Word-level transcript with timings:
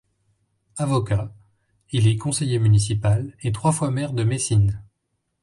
Avocat, 0.77 1.31
il 1.91 2.07
est 2.07 2.17
conseiller 2.17 2.57
municipal 2.57 3.35
et 3.43 3.51
trois 3.51 3.71
fois 3.71 3.91
maire 3.91 4.13
de 4.13 4.23
Messine. 4.23 4.81